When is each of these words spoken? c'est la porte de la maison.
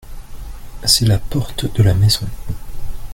c'est 0.83 1.05
la 1.05 1.19
porte 1.19 1.71
de 1.75 1.83
la 1.83 1.93
maison. 1.93 2.25